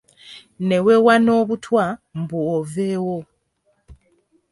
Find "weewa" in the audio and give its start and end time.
0.85-1.15